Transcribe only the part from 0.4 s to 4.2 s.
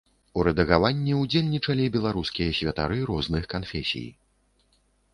рэдагаванні ўдзельнічалі беларускія святары розных канфесій.